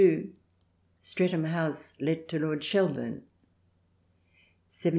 Streatham 0.99 1.43
house 1.43 1.93
let 2.01 2.27
to 2.29 2.39
Lord 2.39 2.63
Shelburne. 2.63 3.21